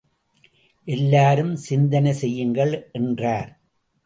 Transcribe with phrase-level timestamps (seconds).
[0.87, 3.51] எல்லாரும் சிந்தனை செய்யுங்கள் என்றார்.